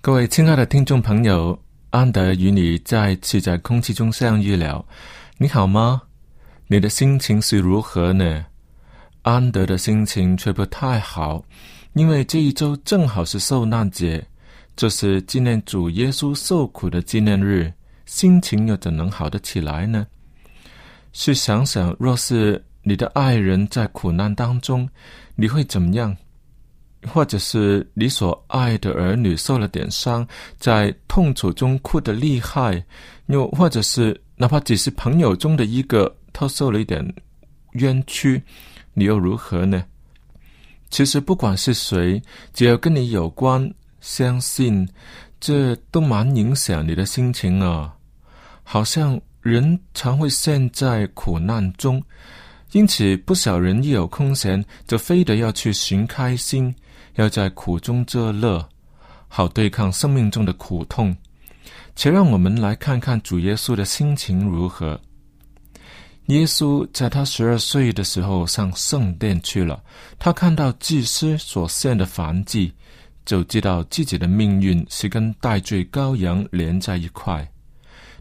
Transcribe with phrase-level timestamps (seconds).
[0.00, 1.58] 各位亲爱的听众朋友，
[1.90, 4.82] 安德与你再次在空气中相遇了。
[5.38, 6.00] 你好吗？
[6.68, 8.46] 你的心情是如何呢？
[9.22, 11.44] 安德的心情却不太好，
[11.94, 14.24] 因为这一周正好是受难节，
[14.76, 17.70] 这是纪念主耶稣受苦的纪念日，
[18.06, 20.06] 心情又怎能好得起来呢？
[21.12, 24.88] 去想想，若是你的爱人在苦难当中，
[25.34, 26.16] 你会怎么样？
[27.06, 30.26] 或者是你所爱的儿女受了点伤，
[30.58, 32.82] 在痛楚中哭得厉害；
[33.26, 37.14] 又或者是哪怕只是朋友中的一个，他受了一点
[37.72, 38.42] 冤屈，
[38.94, 39.84] 你又如何呢？
[40.90, 42.20] 其实不管是谁，
[42.52, 44.88] 只要跟你有关，相信
[45.38, 47.94] 这都蛮影响你的心情啊。
[48.64, 52.02] 好像人常会陷在苦难中，
[52.72, 56.74] 因此不少人一有空闲，就非得要去寻开心。
[57.18, 58.64] 要在苦中作乐，
[59.26, 61.14] 好对抗生命中的苦痛。
[61.96, 64.98] 且让我们来看看主耶稣的心情如何。
[66.26, 69.82] 耶稣在他十二岁的时候上圣殿去了，
[70.16, 72.72] 他看到祭司所献的燔祭，
[73.24, 77.50] 就知道自己的命运是跟戴罪羔羊连在一块。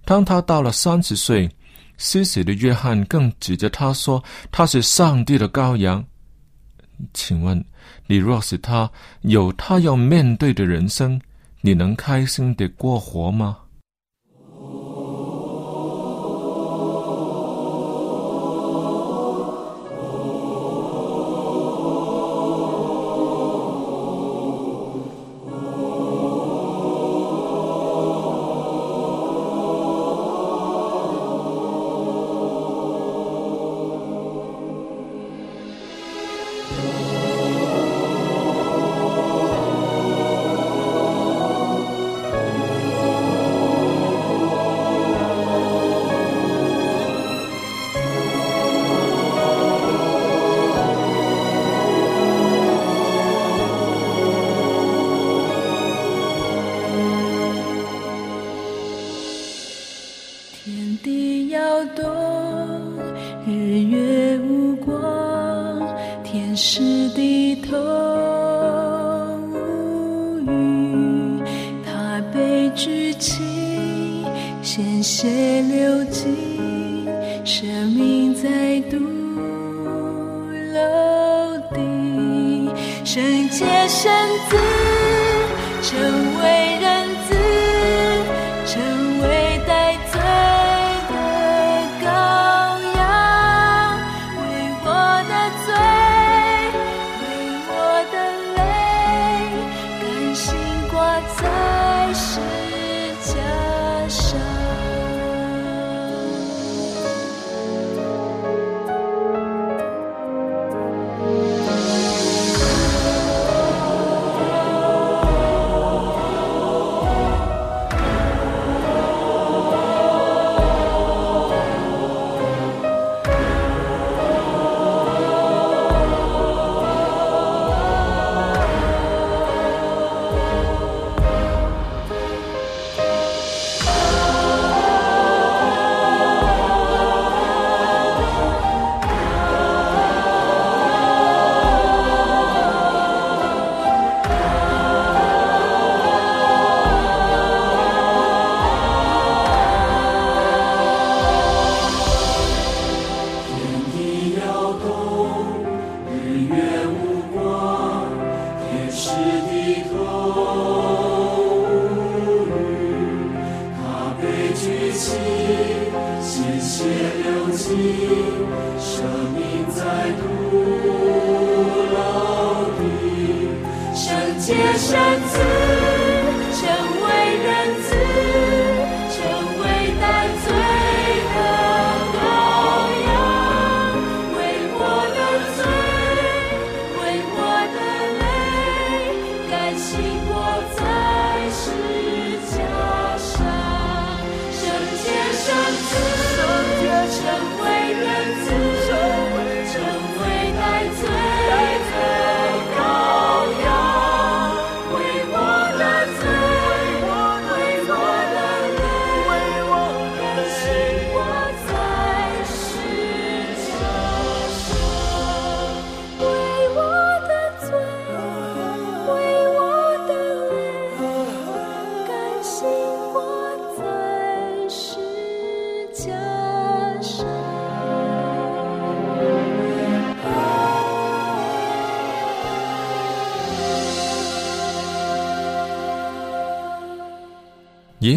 [0.05, 1.47] 当他到了三十岁，
[1.97, 6.03] 施洗的约翰更指着他说：“他是上帝的羔羊。”
[7.13, 7.63] 请问？
[8.07, 8.89] 你若是他
[9.21, 11.19] 有他要面对的人生
[11.61, 13.57] 你能开心的过活吗？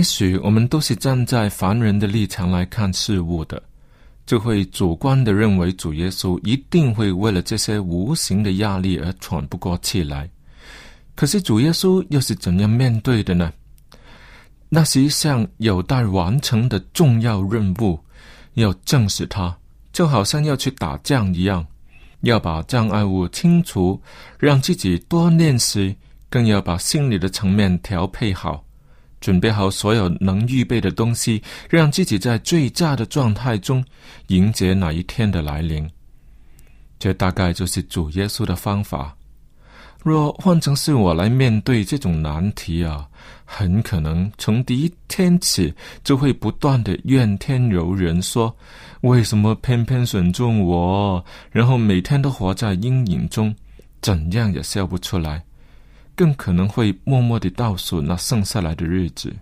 [0.01, 3.63] 也许我们都是站在凡人的立场来看事物的，
[4.25, 10.27] 就会主观的认为主耶稣一定会为了这些无形的压力而喘不过气来。
[11.15, 13.53] 可是主耶稣又是怎样面对的呢？
[14.71, 18.01] 那是一项有待完成的重要任务，
[18.55, 19.55] 要正视它，
[19.93, 21.67] 就好像要去打仗一样，
[22.23, 24.01] 要把障碍物清除，
[24.39, 25.95] 让自己多练习，
[26.31, 28.65] 更要把心理的层面调配好。
[29.21, 33.85] 准备好所有能预备的东西，让自己在最佳的状态中
[34.29, 35.89] 迎接那一天的来临。
[36.99, 39.17] 这大概就是主耶稣的方法。
[40.03, 43.07] 若换成是我来面对这种难题啊，
[43.45, 48.57] 很可能从第一天起就会不断的怨天尤人，说
[49.03, 51.23] 为什么偏偏选中我？
[51.51, 53.55] 然后每天都活在阴影中，
[54.01, 55.45] 怎样也笑不出来。
[56.21, 59.35] 更可能会默默地倒数那剩下来的日子。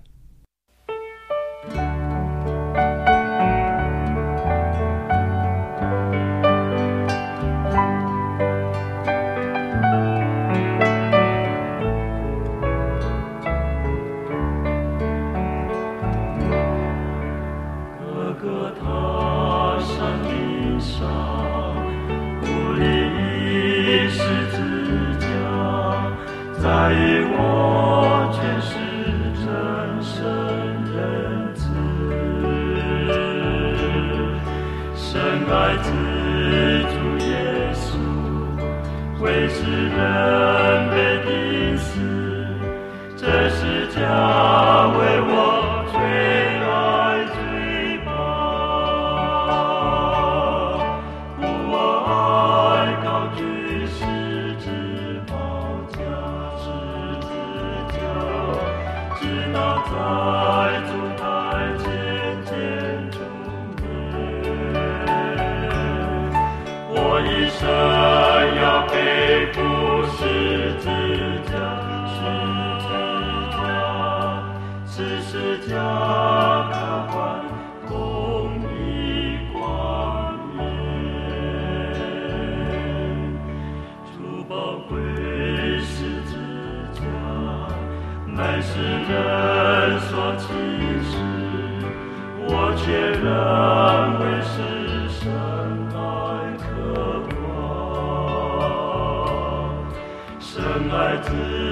[101.38, 101.67] 深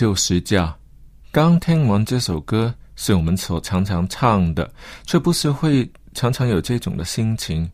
[0.00, 0.74] 旧十架。
[1.30, 4.72] 刚听完这首歌，是我们所常常唱的，
[5.04, 7.70] 却不是会常常有这种的心情。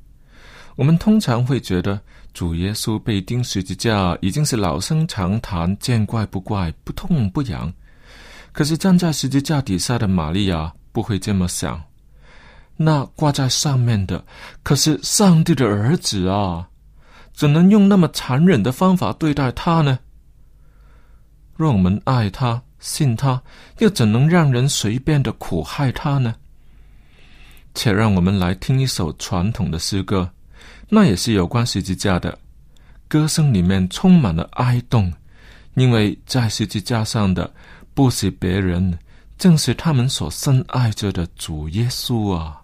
[0.74, 2.00] 我们通常会觉得
[2.34, 7.72] 主耶稣被钉十字架已经是老生常谈，见怪不怪，不痛不痒。
[8.50, 11.80] 可是站在十字架底下的玛利亚不会这么想。
[12.76, 14.24] 那挂在上面的
[14.64, 16.66] 可是上帝的儿子啊，
[17.32, 20.00] 怎能用那么残忍的方法对待他呢？
[21.56, 23.42] 若我们爱他、信他，
[23.78, 26.34] 又怎能让人随便的苦害他呢？
[27.74, 30.30] 且让我们来听一首传统的诗歌，
[30.88, 32.38] 那也是有关十字架的。
[33.08, 35.12] 歌声里面充满了哀动，
[35.74, 37.52] 因为在十字架上的
[37.94, 38.98] 不是别人，
[39.38, 42.62] 正是他们所深爱着的主耶稣啊。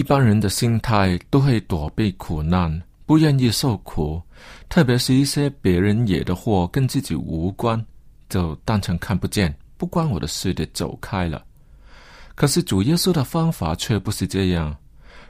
[0.00, 4.18] 一般人的心态都会躲避苦难，不愿意受苦，
[4.66, 7.84] 特别是一些别人惹的祸跟自己无关，
[8.30, 11.44] 就当成看不见，不关我的事的走开了。
[12.34, 14.74] 可是主耶稣的方法却不是这样，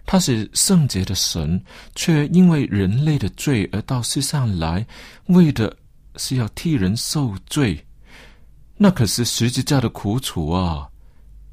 [0.06, 1.60] 他是圣洁的神，
[1.96, 4.86] 却因为人类的罪而到世上来，
[5.26, 5.76] 为的
[6.14, 7.84] 是要替人受罪。
[8.76, 10.88] 那可是十字架的苦楚啊！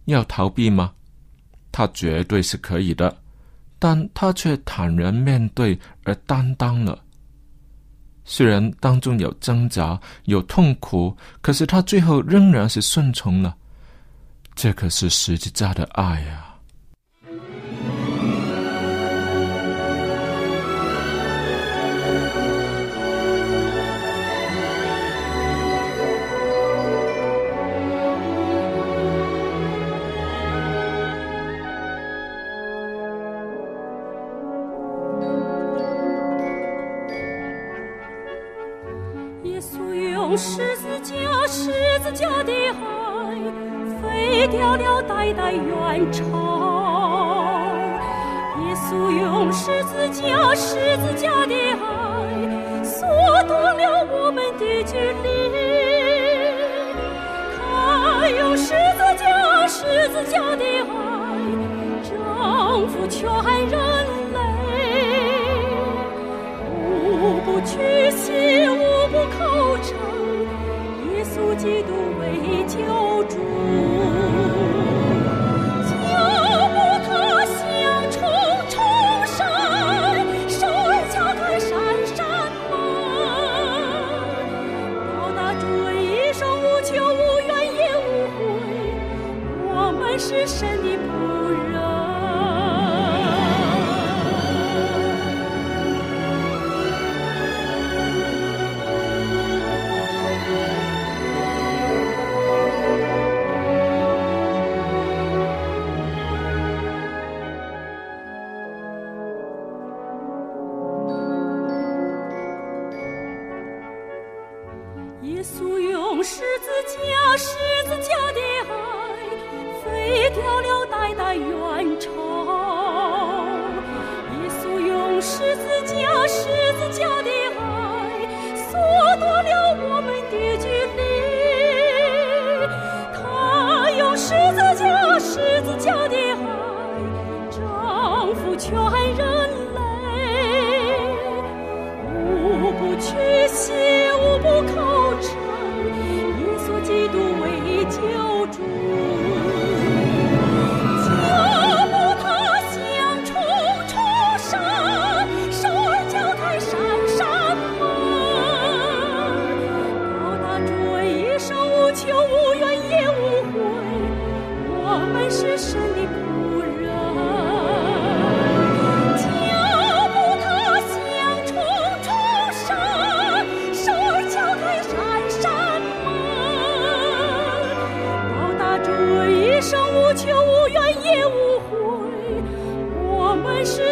[0.05, 0.93] 要逃避吗？
[1.77, 3.15] 他绝对是可以的，
[3.77, 6.97] 但他却坦然面对而担当了。
[8.25, 13.55] 虽然当中有挣扎、有痛苦，可是他最后仍然是顺从了。
[14.55, 16.46] 这可是十字架的爱啊！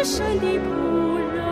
[0.06, 1.44] 神的仆人。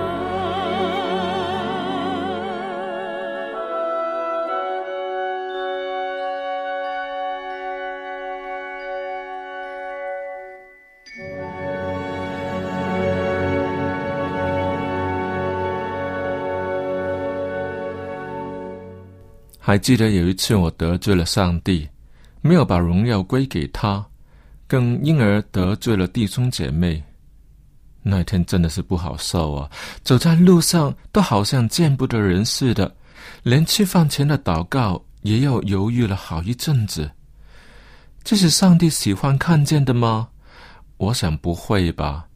[19.58, 21.88] 还记得有一次我得罪了上帝，
[22.40, 24.06] 没有把荣耀归给他，
[24.68, 27.02] 更因而得罪了弟兄姐妹。
[28.06, 29.70] 那天真的是不好受啊！
[30.02, 32.94] 走在路上都好像见不得人似的，
[33.42, 37.10] 连吃饭前的祷告也要犹豫了好一阵子。
[38.22, 40.28] 这是上帝喜欢看见的吗？
[40.98, 42.26] 我想不会吧。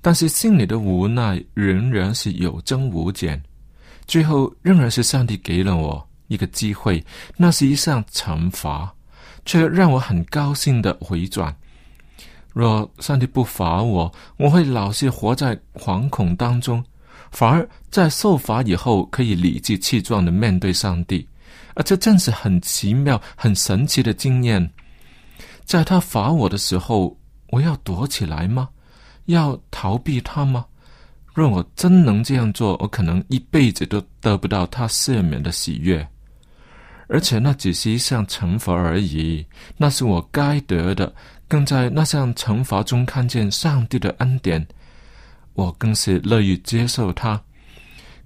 [0.00, 3.42] 但是心里的无奈仍然是有增无减。
[4.06, 7.04] 最后仍然是上帝给了我一个机会，
[7.36, 8.90] 那是一项惩罚，
[9.44, 11.54] 却让我很高兴的回转。
[12.58, 16.84] 若上帝不罚我，我会老是活在惶恐当中，
[17.30, 21.24] 反而在受罚以后可以理直气壮的面对上帝，
[21.74, 24.68] 而，这正是很奇妙、很神奇的经验。
[25.64, 27.16] 在他罚我的时候，
[27.50, 28.68] 我要躲起来吗？
[29.26, 30.66] 要逃避他吗？
[31.32, 36.04] 若我真能这样做，我可能一辈子都得不到他赦免的喜悦。
[37.06, 41.14] 而且那只是一项惩罚而已，那是我该得的。
[41.48, 44.64] 更在那项惩罚中看见上帝的恩典，
[45.54, 47.40] 我更是乐于接受他。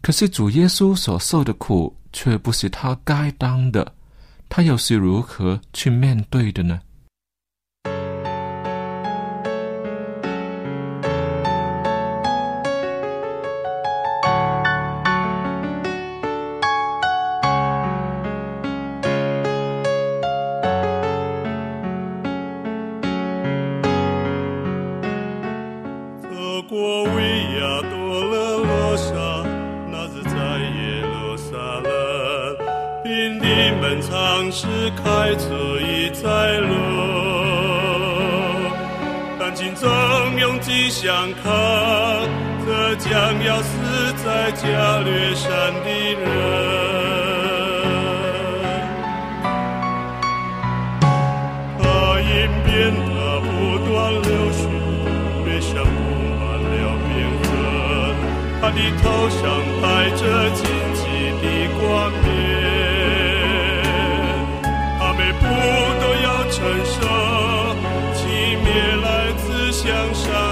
[0.00, 3.94] 可是主耶稣所受的苦却不是他该当的，
[4.48, 6.80] 他又是如何去面对的呢？
[59.02, 59.40] 头上
[59.82, 60.60] 戴着荆
[60.94, 61.00] 棘
[61.42, 61.44] 的
[61.78, 61.82] 冠
[62.22, 62.24] 冕，
[64.98, 65.42] 他每步
[66.00, 66.94] 都要承受
[68.14, 68.20] 寂
[68.62, 68.66] 灭
[69.02, 69.82] 来自向
[70.14, 70.51] 上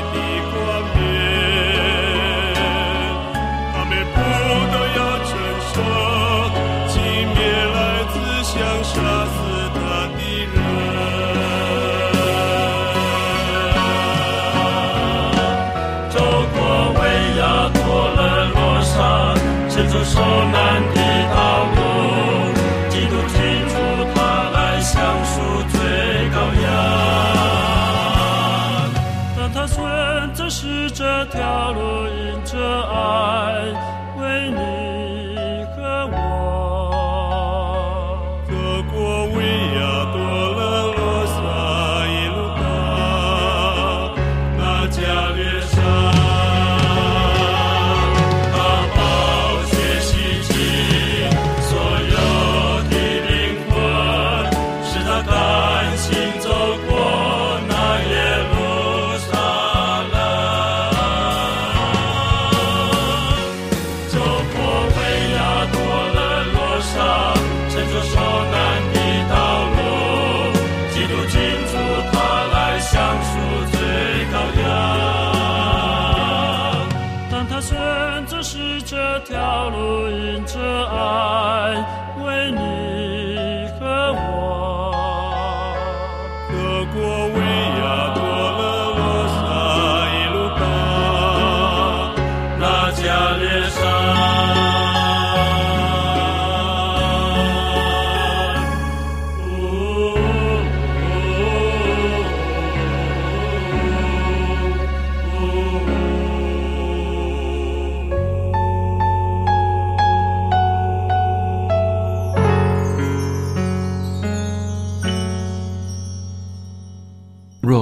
[0.61, 0.90] 的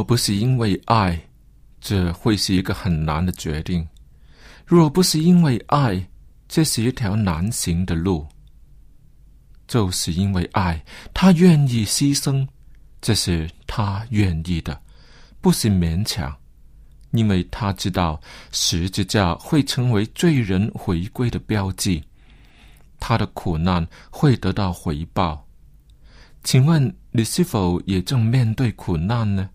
[0.10, 1.22] 不是因为爱，
[1.80, 3.86] 这会是一个很难的决定；
[4.66, 6.04] 若不是因为爱，
[6.48, 8.26] 这是一条难行的路。
[9.68, 12.48] 就是因为爱，他愿意牺牲，
[13.00, 14.82] 这是他愿意的，
[15.42, 16.36] 不是勉强，
[17.12, 18.20] 因为他知道
[18.52, 22.04] 十字架会成为罪人回归的标记，
[23.00, 25.46] 他的苦难会得到回报。
[26.44, 29.48] 请问你是否也正面对苦难呢？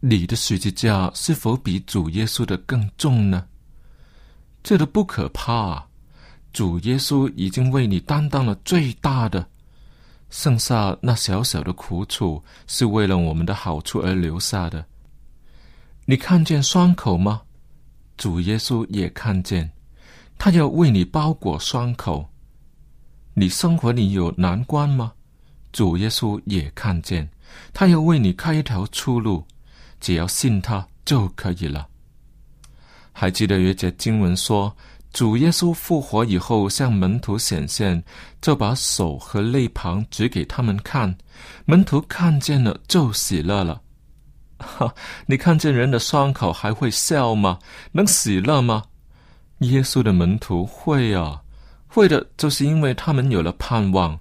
[0.00, 3.44] 你的十字架是否比主耶稣的更重呢？
[4.62, 5.88] 这都不可怕啊！
[6.52, 9.44] 主耶稣已经为你担当了最大的，
[10.30, 14.84] 剩下那小小的苦楚是为了我们的好处而留下的。
[16.04, 17.42] 你看见伤口吗？
[18.16, 19.68] 主耶稣也看见，
[20.38, 22.28] 他要为你包裹伤口。
[23.34, 25.12] 你生活里有难关吗？
[25.72, 27.28] 主耶稣也看见，
[27.72, 29.44] 他要为你开一条出路，
[30.00, 31.86] 只要信他就可以了。
[33.12, 34.74] 还记得有节经文说。
[35.10, 38.00] 主耶稣复活以后，向门徒显现，
[38.42, 41.16] 就把手和肋旁指给他们看。
[41.64, 43.80] 门徒看见了，就喜乐了。
[44.58, 44.94] 哈，
[45.26, 47.58] 你看见人的伤口还会笑吗？
[47.90, 48.84] 能喜乐吗？
[49.60, 51.42] 耶稣的门徒会啊，
[51.88, 54.20] 会的，就是因为他们有了盼望。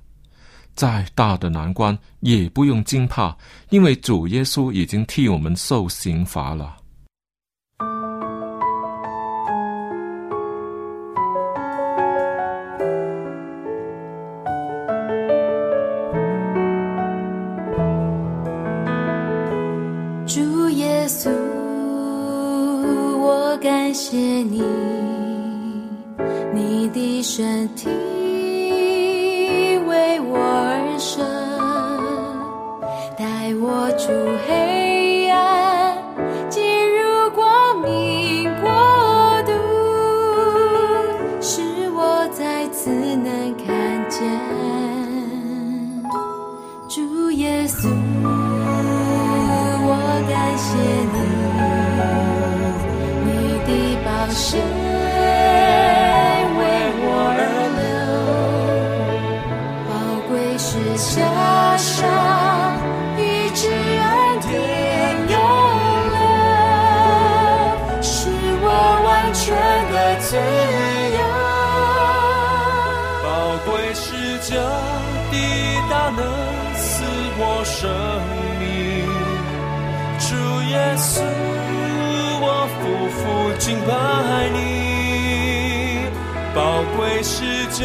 [0.78, 3.36] 再大的难关也不用惊怕，
[3.70, 6.78] 因为主耶稣已经替我们受刑罚了。
[83.96, 84.58] 爱你，
[86.54, 86.60] 宝
[86.96, 87.84] 贵是这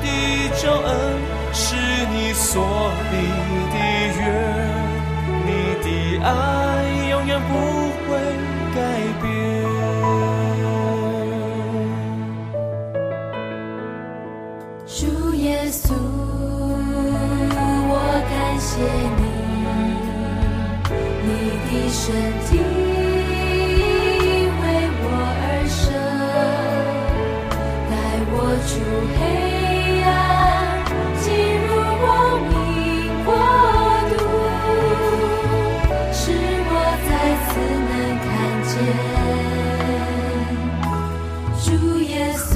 [0.00, 0.04] 地
[0.60, 0.90] 救恩，
[1.52, 1.74] 是
[2.12, 3.14] 你所立
[3.72, 3.76] 的
[4.18, 4.20] 约，
[5.44, 5.48] 你
[5.82, 5.86] 的
[6.24, 6.28] 爱
[28.66, 28.72] 出
[29.16, 29.20] 黑
[30.02, 30.10] 暗，
[31.20, 31.24] 进
[31.66, 32.04] 入光
[32.48, 32.52] 明
[33.24, 33.28] 国
[34.10, 34.18] 度，
[36.12, 36.18] 使
[36.68, 36.70] 我
[37.06, 37.08] 再
[37.46, 37.48] 次
[37.86, 37.92] 能
[38.26, 38.28] 看
[38.66, 38.74] 见
[41.62, 41.66] 主
[42.00, 42.50] 耶稣。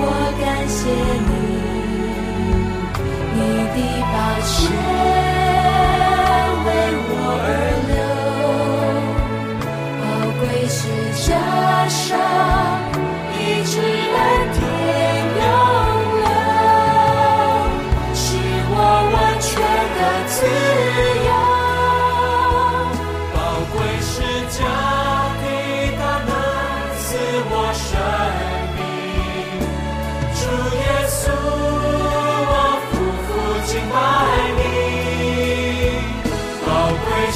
[0.00, 0.02] 我
[0.40, 0.80] 感谢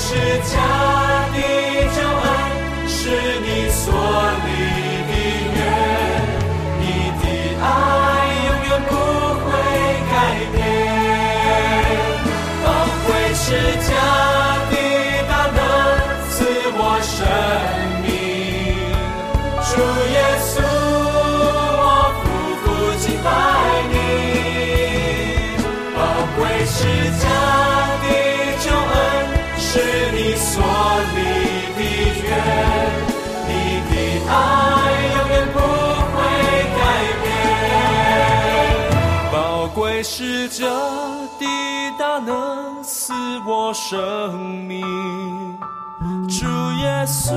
[0.04, 0.71] 是家
[43.88, 44.80] 生命。
[46.28, 46.46] 主
[46.78, 47.32] 耶稣，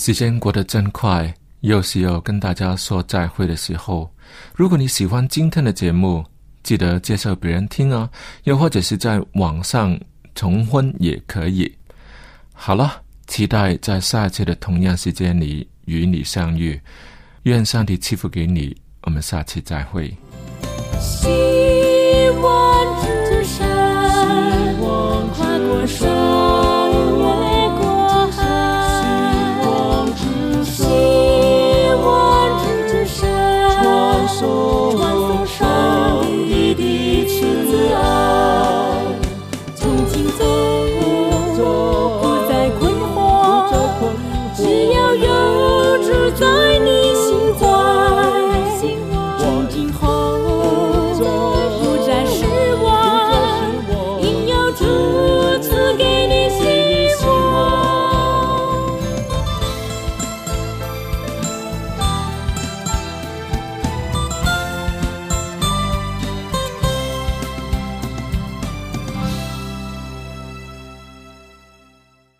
[0.00, 4.10] 时间过得真快又是要跟大家说再会的时候。
[4.56, 6.24] 如果你喜欢今天的节目
[6.62, 8.08] 记得介绍别人听啊
[8.44, 9.98] 又或者是在网上
[10.34, 11.70] 重婚也可以。
[12.54, 16.80] 好了期待在下一次的同样时间里与你相遇。
[17.42, 20.16] 愿上帝赐福给你我们下期再会。